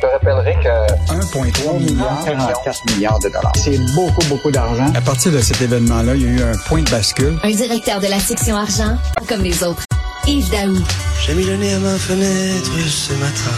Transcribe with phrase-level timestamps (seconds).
[0.00, 3.52] Je te rappellerai que 1,3 milliard, 44 milliards de dollars.
[3.54, 4.90] C'est beaucoup, beaucoup d'argent.
[4.94, 7.38] À partir de cet événement-là, il y a eu un point de bascule.
[7.42, 8.96] Un directeur de la section argent,
[9.28, 9.82] comme les autres.
[10.26, 10.78] Yves Daou.
[11.20, 13.56] J'ai mis le nez à ma fenêtre ce matin.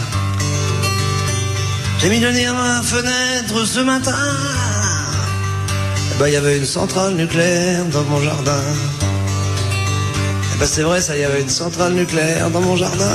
[1.99, 4.11] J'ai mis le nez à ma fenêtre ce matin.
[6.13, 8.59] Eh ben, il y avait une centrale nucléaire dans mon jardin.
[10.63, 13.11] Ben, c'est vrai, ça, il y avait une centrale nucléaire dans mon jardin.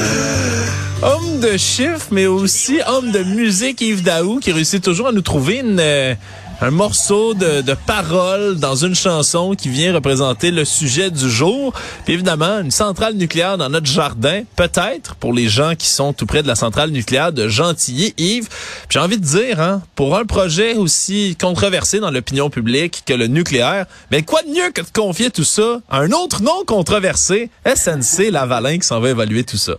[1.01, 5.23] Homme de chiffres, mais aussi homme de musique, Yves Daou, qui réussit toujours à nous
[5.23, 6.15] trouver une, euh,
[6.61, 11.73] un morceau de, de parole dans une chanson qui vient représenter le sujet du jour.
[12.05, 16.27] Puis évidemment, une centrale nucléaire dans notre jardin, peut-être pour les gens qui sont tout
[16.27, 18.49] près de la centrale nucléaire de Gentilly, Yves.
[18.89, 23.29] J'ai envie de dire, hein, pour un projet aussi controversé dans l'opinion publique que le
[23.29, 27.51] nucléaire, mais quoi de mieux que de confier tout ça à un autre nom controversé,
[27.67, 29.75] SNC Lavalin, qui s'en va évaluer tout ça.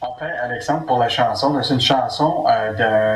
[0.00, 2.72] En fait, Alexandre, pour la chanson, c'est une chanson euh,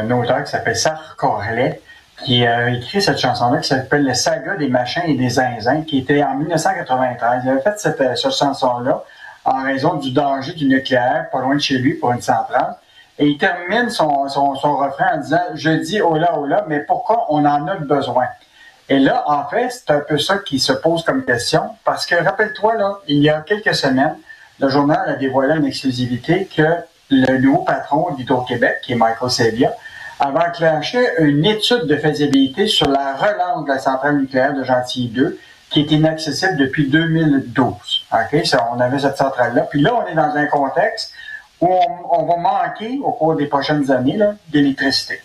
[0.06, 1.80] d'un auteur qui s'appelle Sartre Corlet,
[2.24, 5.98] qui a écrit cette chanson-là qui s'appelle Le saga des machins et des zinzins, qui
[5.98, 7.42] était en 1993.
[7.44, 9.04] Il avait fait cette, euh, cette chanson-là
[9.44, 12.76] en raison du danger du nucléaire, pas loin de chez lui, pour une centrale.
[13.18, 16.64] Et il termine son, son, son refrain en disant Je dis oh là, oh là,
[16.68, 18.26] mais pourquoi on en a besoin?
[18.88, 22.14] Et là, en fait, c'est un peu ça qui se pose comme question, parce que
[22.14, 24.16] rappelle-toi, là, il y a quelques semaines,
[24.58, 26.76] le journal a dévoilé en exclusivité que
[27.10, 29.72] le nouveau patron d'Hydro-Québec, qui est Michael Sabia,
[30.22, 35.08] avait enclenché une étude de faisabilité sur la relance de la centrale nucléaire de Gentilly
[35.08, 35.38] 2,
[35.70, 37.74] qui est inaccessible depuis 2012.
[38.12, 38.46] OK?
[38.46, 39.62] Ça, on avait cette centrale-là.
[39.62, 41.12] Puis là, on est dans un contexte
[41.60, 41.68] où
[42.10, 45.20] on, va manquer, au cours des prochaines années, d'électricité.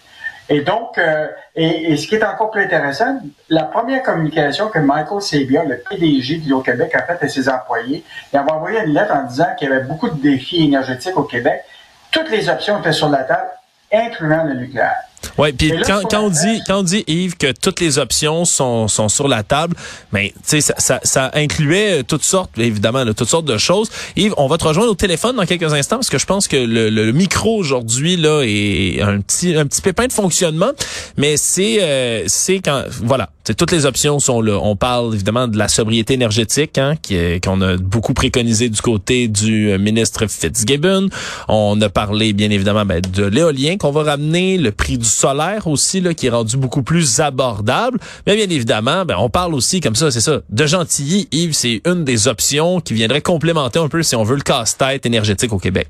[0.50, 5.22] Et donc, euh, et, ce qui est encore plus intéressant, la première communication que Michael
[5.22, 9.24] Sabia, le PDG d'Hydro-Québec, a faite à ses employés, il avait envoyé une lettre en
[9.24, 11.64] disant qu'il y avait beaucoup de défis énergétiques au Québec.
[12.12, 13.50] Toutes les options étaient sur la table,
[13.92, 14.96] incluant le nucléaire.
[15.38, 18.88] Oui, puis quand, quand, on dit quand on dit Yves que toutes les options sont,
[18.88, 19.76] sont sur la table,
[20.12, 23.90] mais tu sais ça, ça, ça, incluait toutes sortes évidemment là, toutes sortes de choses.
[24.16, 26.58] Yves, on va te rejoindre au téléphone dans quelques instants parce que je pense que
[26.58, 30.72] le, le micro aujourd'hui là est un petit un petit pépin de fonctionnement,
[31.18, 34.60] mais c'est euh, c'est quand voilà, toutes les options sont là.
[34.62, 36.96] On parle évidemment de la sobriété énergétique hein,
[37.44, 41.10] qu'on a beaucoup préconisé du côté du euh, ministre Fitzgibbon.
[41.48, 45.68] On a parlé bien évidemment ben, de l'éolien qu'on va ramener, le prix du solaire
[45.68, 48.00] aussi qui est rendu beaucoup plus abordable.
[48.26, 51.28] Mais bien évidemment, ben, on parle aussi comme ça, c'est ça, de Gentilly.
[51.32, 55.06] Yves, c'est une des options qui viendrait complémenter un peu, si on veut, le casse-tête
[55.06, 55.88] énergétique au Québec.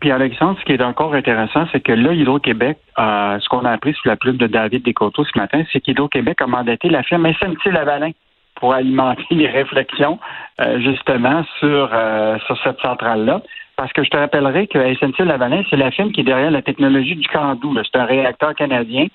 [0.00, 3.94] Puis Alexandre, ce qui est encore intéressant, c'est que là, Hydro-Québec, ce qu'on a appris
[3.94, 8.10] sous la plume de David Descoteaux ce matin, c'est qu'Hydro-Québec a mandaté la firme SNC-Lavalin
[8.56, 10.18] pour alimenter les réflexions
[10.60, 13.42] euh, justement sur, euh, sur cette centrale-là.
[13.76, 17.14] Parce que je te rappellerai que SNC-Lavalin, c'est la firme qui est derrière la technologie
[17.14, 17.74] du Candou.
[17.84, 19.06] C'est un réacteur canadien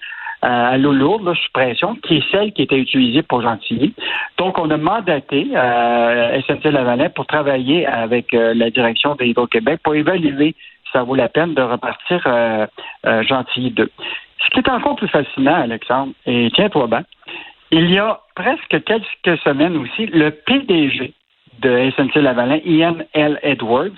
[0.41, 3.94] à l'eau lourde, sous pression, qui est celle qui était utilisée pour Gentilly.
[4.38, 10.56] Donc, on a mandaté euh, SNC-Lavalin pour travailler avec euh, la direction d'Hydro-Québec pour évaluer
[10.85, 12.66] si ça vaut la peine de repartir euh,
[13.06, 13.90] euh Gentilly 2.
[14.44, 17.03] Ce qui est encore plus fascinant, Alexandre, et tiens-toi bien,
[17.69, 21.13] il y a presque quelques semaines aussi, le PDG
[21.59, 23.40] de SNC-Lavalin, Ian L.
[23.44, 23.91] Edwards,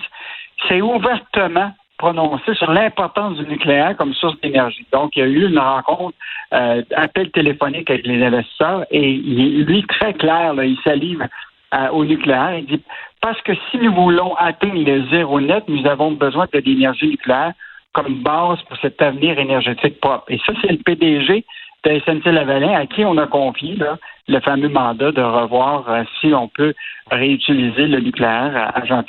[0.68, 4.86] s'est ouvertement prononcé sur l'importance du nucléaire comme source d'énergie.
[4.92, 6.16] Donc, il y a eu une rencontre,
[6.52, 11.26] euh, appel téléphonique avec les investisseurs et il, lui, très clair, là, il salive
[11.74, 12.58] euh, au nucléaire.
[12.58, 12.82] Il dit
[13.20, 17.52] parce que si nous voulons atteindre le zéro net, nous avons besoin de l'énergie nucléaire
[17.94, 20.24] comme base pour cet avenir énergétique propre.
[20.28, 21.44] Et ça, c'est le PDG
[21.84, 26.34] de SNC-Lavalin à qui on a confié là, le fameux mandat de revoir euh, si
[26.34, 26.74] on peut
[27.10, 29.02] réutiliser le nucléaire à, à.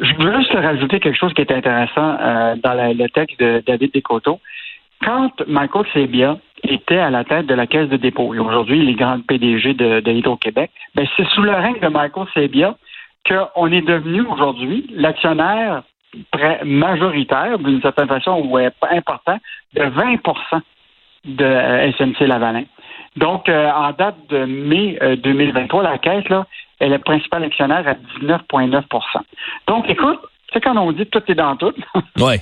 [0.00, 3.92] Je veux juste rajouter quelque chose qui est intéressant euh, dans le texte de David
[3.92, 4.40] Descoteaux.
[5.00, 8.88] Quand Michael Sebia était à la tête de la Caisse de dépôt, et aujourd'hui il
[8.88, 12.76] est grand PDG de, de Hydro-Québec, ben c'est sous le règne de Michael Sebia
[13.28, 15.82] qu'on est devenu aujourd'hui l'actionnaire
[16.64, 19.38] majoritaire, d'une certaine façon, ou important,
[19.74, 20.60] de 20%
[21.24, 22.64] de euh, SNC Lavalin.
[23.16, 26.46] Donc, euh, en date de mai 2023, la Caisse, là,
[26.80, 28.82] est le principal actionnaire à 19,9%
[29.66, 30.20] Donc, écoute,
[30.52, 31.72] c'est quand on dit tout est dans tout.
[32.20, 32.36] Oui.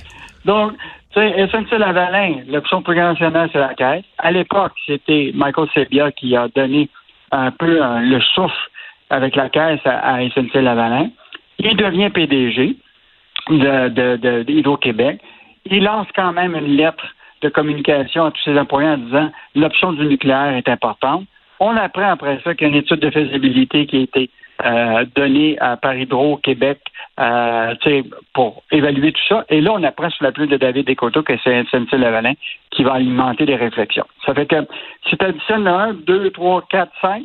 [0.45, 0.73] Donc,
[1.15, 4.03] SNC-Lavalin, l'option plus grande actionnaire, c'est la caisse.
[4.17, 6.89] À l'époque, c'était Michael Sebia qui a donné
[7.31, 8.69] un peu le souffle
[9.09, 11.09] avec la caisse à, SNC-Lavalin.
[11.59, 12.75] Il devient PDG
[13.49, 15.21] de, de, d'Hydro-Québec.
[15.65, 17.05] Il lance quand même une lettre
[17.41, 21.25] de communication à tous ses employés en disant l'option du nucléaire est importante.
[21.59, 24.29] On apprend après ça qu'il y a une étude de faisabilité qui a été
[24.65, 26.79] euh, donnée à Paris Hydro Québec
[27.19, 27.73] euh,
[28.33, 29.45] pour évaluer tout ça.
[29.49, 32.33] Et là, on apprend sous la pluie de David Descoteaux que c'est SNC-Lavalin
[32.71, 34.05] qui va alimenter les réflexions.
[34.25, 34.55] Ça fait que
[35.09, 37.23] si tu additionnes 1, 2, 3, 4, 5,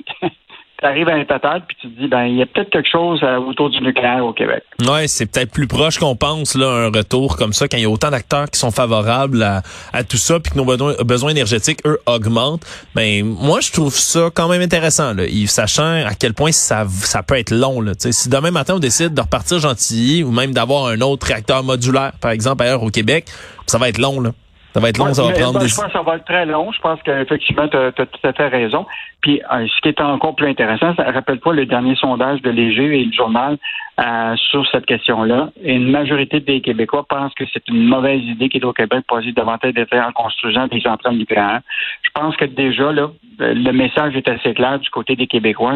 [0.80, 2.88] tu arrives à un total, puis tu te dis, ben, il y a peut-être quelque
[2.88, 4.62] chose euh, autour du nucléaire au Québec.
[4.86, 7.86] Ouais, c'est peut-être plus proche qu'on pense, là, un retour comme ça, quand il y
[7.86, 11.30] a autant d'acteurs qui sont favorables à, à tout ça, puis que nos besoins, besoins
[11.30, 12.64] énergétiques, eux, augmentent.
[12.94, 16.84] Ben, moi, je trouve ça quand même intéressant, là, Yves, sachant à quel point ça,
[16.88, 17.92] ça peut être long, là.
[17.98, 21.64] sais, si demain matin, on décide de repartir Gentilly, ou même d'avoir un autre réacteur
[21.64, 23.26] modulaire, par exemple, ailleurs au Québec,
[23.66, 24.30] ça va être long, là.
[24.74, 25.68] Ça va être long, ça va prendre des...
[25.68, 26.70] Je pense que ça va être très long.
[26.72, 28.86] Je pense qu'effectivement, tu as, tout à fait raison.
[29.20, 32.50] Puis, euh, ce qui est encore plus intéressant, ça rappelle pas le dernier sondage de
[32.50, 33.58] Léger et le journal
[33.98, 35.50] euh, sur cette question-là.
[35.62, 40.12] Une majorité des Québécois pensent que c'est une mauvaise idée qu'Hydro-Québec poser davantage d'effets en
[40.12, 41.62] construisant des centrales nucléaires.
[42.02, 43.10] Je pense que déjà, là,
[43.40, 45.74] euh, le message est assez clair du côté des Québécois.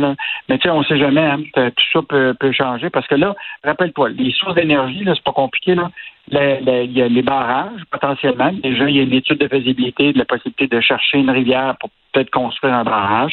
[0.48, 2.90] Mais tu sais, on sait jamais, hein, tout ça peut, peut changer.
[2.90, 3.34] Parce que là,
[3.64, 5.90] rappelle-toi, les sources d'énergie, là, c'est pas compliqué, là.
[6.30, 8.52] Il y a les barrages, potentiellement.
[8.52, 11.74] Déjà, il y a une étude de faisabilité de la possibilité de chercher une rivière
[11.80, 13.31] pour peut-être construire un barrage.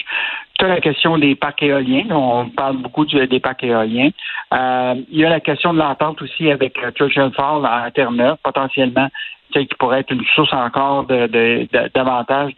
[0.58, 2.06] Tu as la question des parcs éoliens.
[2.12, 4.10] On parle beaucoup des parcs éoliens.
[4.54, 8.38] Euh, il y a la question de l'entente aussi avec euh, Churchill Fall à Terre-Neuve,
[8.44, 9.10] potentiellement
[9.52, 12.54] qui pourrait être une source encore davantage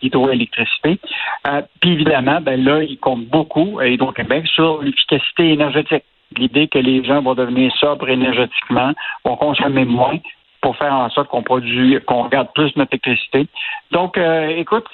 [0.00, 1.00] d'hydroélectricité.
[1.46, 6.04] Euh, puis évidemment, ben là, il compte beaucoup, Hydro-Québec, sur l'efficacité énergétique
[6.36, 8.92] l'idée que les gens vont devenir sobres énergétiquement,
[9.24, 10.18] vont consommer moins
[10.66, 13.46] pour faire en sorte qu'on produit, qu'on regarde plus notre électricité.
[13.92, 14.84] Donc, euh, écoute,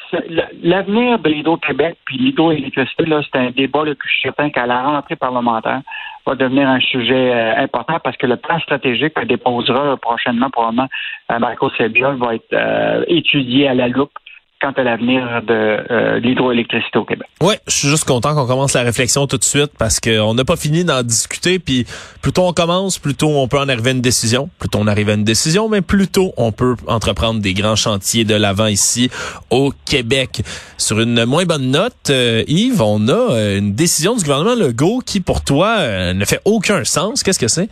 [0.63, 5.17] l'avenir de l'Hydro-Québec puis l'hydroélectricité, là, c'est un débat le plus certain qu'à la rentrée
[5.17, 5.81] parlementaire
[6.27, 10.89] va devenir un sujet euh, important parce que le plan stratégique que déposera prochainement probablement
[11.31, 14.13] euh, Marco Sebiol va être étudié à la loupe
[14.63, 17.27] quant à l'avenir de euh, l'hydroélectricité au Québec.
[17.43, 20.45] Oui, je suis juste content qu'on commence la réflexion tout de suite parce qu'on n'a
[20.45, 21.59] pas fini d'en discuter.
[21.59, 21.85] Puis
[22.23, 24.49] plus tôt on commence, plus tôt on peut en arriver à une décision.
[24.61, 27.77] Plus tôt on arrive à une décision, mais plus tôt on peut entreprendre des grands
[27.77, 29.11] chantiers de l'avant ici
[29.51, 30.43] au Québec.
[30.79, 35.03] Sur une moins bonne note, euh, Yves, on a euh, une décision du gouvernement Legault
[35.05, 37.23] qui, pour toi, ne fait aucun sens.
[37.25, 37.69] Qu'est-ce que c'est?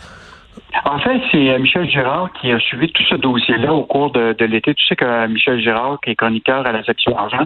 [0.85, 4.45] En fait, c'est euh, Michel Girard qui a suivi tout ce dossier-là au cours de,
[4.45, 4.75] l'été.
[4.75, 7.45] Tu sais que Michel Girard, qui est chroniqueur à la section argent,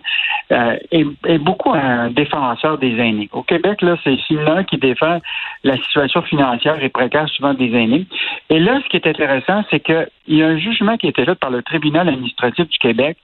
[0.53, 3.29] euh, est, beaucoup un défenseur des aînés.
[3.33, 5.21] Au Québec, là, c'est Simon qui défend
[5.63, 8.07] la situation financière et précaire souvent des aînés.
[8.51, 11.25] Et là, ce qui est intéressant, c'est qu'il y a un jugement qui a été
[11.35, 13.17] par le tribunal administratif du Québec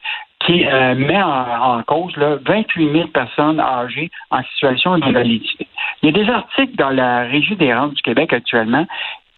[0.47, 5.67] qui euh, met en, cause là, 28 000 personnes âgées en situation d'invalidité.
[6.03, 8.87] Il y a des articles dans la Régie des rentes du Québec actuellement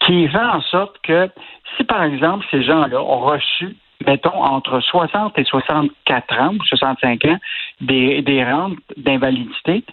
[0.04, 1.28] qui fait en sorte que
[1.76, 3.76] si, par exemple, ces gens-là ont reçu,
[4.06, 7.38] mettons, entre 60 et 64 ans ou 65 ans,
[7.80, 9.84] des, des rentes d'invalidité,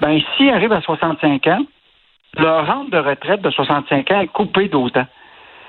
[0.00, 1.64] ben, s'ils arrivent à 65 ans,
[2.36, 5.06] leur rente de retraite de 65 ans est coupée d'autant.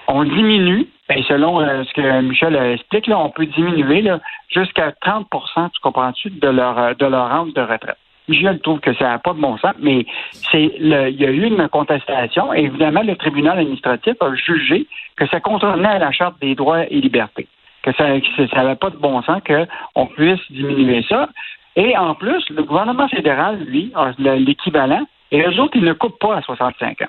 [0.07, 4.03] On diminue, et selon euh, ce que Michel explique, là, on peut diminuer
[4.49, 7.97] jusqu'à 30% tu comprends-tu, de leur, de leur rente de retraite.
[8.27, 11.29] Je trouve que ça n'a pas de bon sens, mais c'est le, il y a
[11.29, 16.11] eu une contestation et évidemment, le tribunal administratif a jugé que ça contournait à la
[16.11, 17.47] Charte des droits et libertés,
[17.83, 21.29] que ça n'avait pas de bon sens qu'on puisse diminuer ça.
[21.75, 26.19] Et en plus, le gouvernement fédéral, lui, a l'équivalent, et eux autres, ils ne coupent
[26.19, 27.05] pas à 65 ans.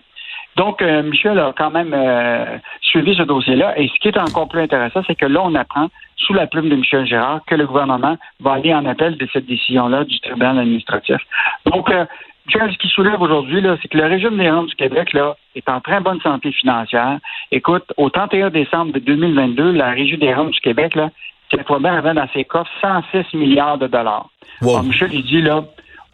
[0.57, 3.79] Donc, euh, Michel a quand même euh, suivi ce dossier-là.
[3.79, 6.71] Et ce qui est encore plus intéressant, c'est que là, on apprend, sous la plume
[6.71, 10.59] de Michel Gérard, que le gouvernement va aller en appel de cette décision-là du tribunal
[10.59, 11.19] administratif.
[11.67, 12.07] Donc, euh,
[12.47, 15.37] Michel, ce qui soulève aujourd'hui, là, c'est que le régime des rentes du Québec, là,
[15.55, 17.19] est en très bonne santé financière.
[17.53, 21.11] Écoute, au 31 décembre de 2022, la Régie des rentes du Québec, là,
[21.51, 24.29] cette fois avait dans ses coffres 106 milliards de dollars.
[24.63, 25.65] Alors, Michel, il dit, là,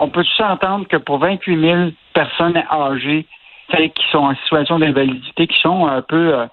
[0.00, 3.26] on peut s'entendre que pour 28 000 personnes âgées
[3.76, 6.46] qui sont en situation d'invalidité, qui sont un peu euh,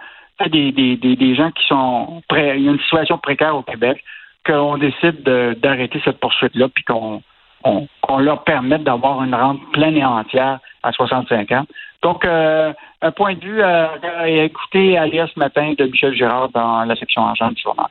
[0.47, 4.03] des, des, des, gens qui sont prêts, il y a une situation précaire au Québec,
[4.45, 5.21] qu'on décide
[5.61, 7.21] d'arrêter cette poursuite-là, puis qu'on
[7.63, 11.65] on, leur permette d'avoir une rente pleine et entière à 65 ans.
[12.01, 12.71] Donc, euh,
[13.01, 17.25] un point de vue à, à écouter ce matin de Michel Girard dans la section
[17.25, 17.87] argent du journal.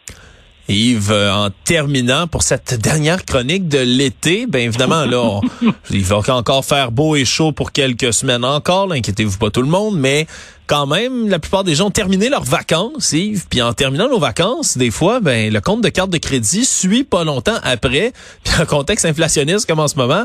[0.68, 5.40] Yves, euh, en terminant pour cette dernière chronique de l'été, ben évidemment là,
[5.90, 9.68] il va encore faire beau et chaud pour quelques semaines encore, inquiétez-vous pas tout le
[9.68, 10.26] monde, mais
[10.66, 14.18] quand même, la plupart des gens ont terminé leurs vacances, Yves, puis en terminant nos
[14.18, 18.12] vacances, des fois, ben le compte de carte de crédit suit pas longtemps après,
[18.44, 20.24] puis en contexte inflationniste comme en ce moment,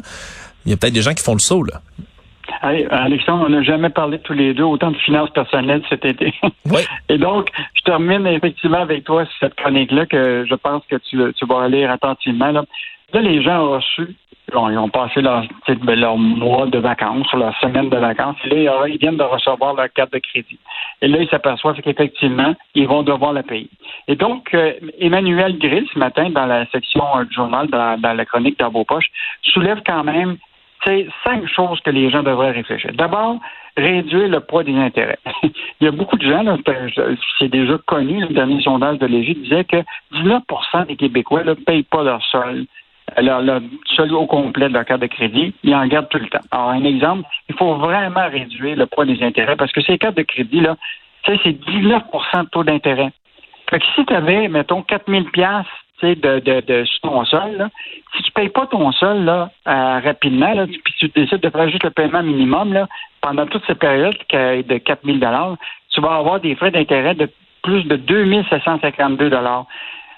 [0.66, 1.82] il y a peut-être des gens qui font le saut là.
[2.64, 6.34] Alexandre, on n'a jamais parlé tous les deux autant de finances personnelles cet été.
[6.66, 6.80] Oui.
[7.10, 11.46] Et donc, je termine effectivement avec toi sur cette chronique-là que je pense que tu,
[11.46, 12.52] vas lire attentivement.
[12.52, 12.64] Là.
[13.14, 14.16] les gens ont reçu
[14.70, 18.38] ils ont passé leur, ben, leur mois de vacances, leur semaine de vacances.
[18.46, 20.60] Et là, ils viennent de recevoir leur carte de crédit.
[21.02, 23.70] Et là, ils s'aperçoivent qu'effectivement, ils vont devoir la payer.
[24.08, 28.26] Et donc, euh, Emmanuel Grill, ce matin, dans la section euh, du journal, dans, la
[28.26, 29.10] chronique dans vos poches,
[29.42, 30.38] soulève quand même
[31.24, 32.92] cinq choses que les gens devraient réfléchir.
[32.94, 33.40] D'abord,
[33.78, 35.20] réduire le poids des intérêts.
[35.44, 36.44] Il y a beaucoup de gens,
[37.40, 39.78] c'est déjà connu, le dernier sondage de Léger disait que
[40.14, 42.66] 19% des Québécois ne payent pas leur sol
[43.18, 43.60] le,
[43.96, 46.40] sol au complet de leur carte de crédit, ils en gardent tout le temps.
[46.52, 50.18] Alors, un exemple, il faut vraiment réduire le poids des intérêts parce que ces cartes
[50.18, 50.76] de crédit, là,
[51.26, 53.12] c'est 19% de taux d'intérêt.
[53.70, 55.66] Fait que si tu avais, mettons, 4000 pièces
[56.04, 57.70] de, ton sol,
[58.16, 61.70] si tu ne payes pas ton sol là, euh, rapidement, puis tu décides de faire
[61.70, 62.88] juste le paiement minimum là,
[63.22, 65.56] pendant toute cette période de 4000 dollars,
[65.90, 67.30] tu vas avoir des frais d'intérêt de
[67.64, 69.66] plus de 2752 dollars.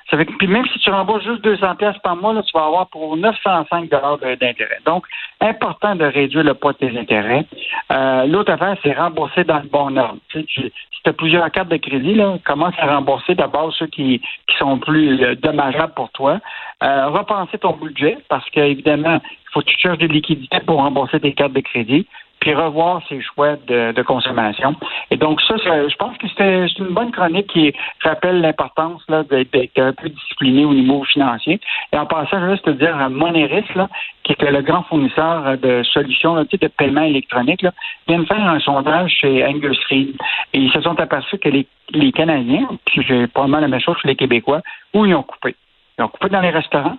[0.10, 2.56] Ça fait que, puis même si tu rembourses juste 200 pièces par mois, là, tu
[2.56, 4.80] vas avoir pour 905 dollars d'intérêt.
[4.86, 5.06] Donc,
[5.42, 7.46] important de réduire le poids de tes intérêts.
[7.92, 10.20] Euh, L'autre affaire, c'est rembourser dans le bon ordre.
[10.30, 13.74] Tu sais, tu, si tu as plusieurs cartes de crédit, là, commence à rembourser d'abord
[13.74, 16.40] ceux qui, qui sont plus euh, dommageables pour toi.
[16.84, 21.20] Euh, repenser ton budget parce qu'évidemment, il faut que tu cherches des liquidités pour rembourser
[21.20, 22.06] tes cartes de crédit
[22.40, 24.76] puis revoir ses choix de, consommation.
[25.10, 27.74] Et donc ça, je pense que c'est une bonne chronique qui
[28.04, 31.60] rappelle l'importance d'être un peu discipliné au niveau financier.
[31.92, 33.90] Et en passant, juste te dire, Moneris, là,
[34.24, 37.72] qui est le grand fournisseur de solutions là, de paiement électronique, là,
[38.08, 40.16] vient de faire un sondage chez Angus Reid.
[40.54, 43.98] Et ils se sont aperçus que les, les Canadiens, puis j'ai probablement la même chose
[44.02, 44.62] chez les Québécois,
[44.94, 45.56] où ils ont coupé?
[45.98, 46.98] Ils ont coupé dans les restaurants,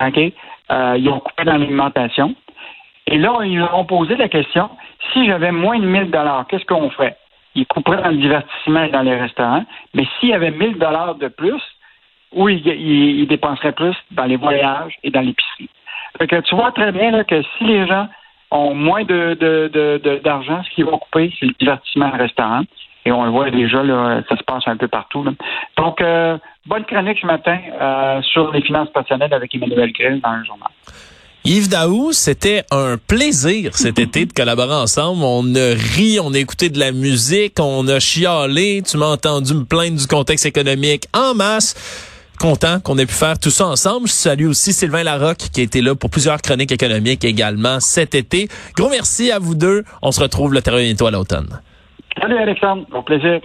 [0.00, 0.18] OK?
[0.70, 2.34] Euh, ils ont coupé dans l'alimentation,
[3.06, 4.70] et là, ils leur ont posé la question
[5.12, 7.16] si j'avais moins de 1000 dollars, qu'est-ce qu'on ferait?
[7.54, 11.14] Ils couperaient dans le divertissement et dans les restaurants, mais s'il y avait 1000 dollars
[11.16, 11.60] de plus,
[12.32, 15.68] ou ils, dépenseraient plus dans les voyages et dans l'épicerie.
[16.18, 18.08] Fait que tu vois très bien là, que si les gens
[18.50, 22.62] ont moins de, d'argent, ce qu'ils vont couper, c'est le divertissement et le restaurant.
[23.06, 25.24] Et on le voit déjà, là, ça se passe un peu partout.
[25.76, 30.36] Donc, euh, bonne chronique ce matin euh, sur les finances personnelles avec Emmanuel Grill dans
[30.36, 30.70] le journal.
[31.46, 35.22] Yves Daou, c'était un plaisir cet été de collaborer ensemble.
[35.22, 38.80] On a ri, on a écouté de la musique, on a chialé.
[38.80, 41.74] Tu m'as entendu me plaindre du contexte économique en masse.
[42.40, 44.06] Content qu'on ait pu faire tout ça ensemble.
[44.08, 48.14] Je salue aussi Sylvain Larocque qui a été là pour plusieurs chroniques économiques également cet
[48.14, 48.48] été.
[48.74, 49.84] Gros merci à vous deux.
[50.00, 51.60] On se retrouve le terrain bientôt à l'automne.
[52.18, 53.42] Salut Alexandre, au plaisir.